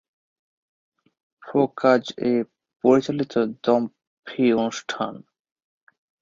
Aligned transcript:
ফো 1.43 1.59
কাজ 1.77 2.03
এ 2.23 2.33
পরিচালিত 2.83 3.33
দম 3.63 3.81
ফী 4.27 4.43
অনুষ্ঠান। 4.57 5.13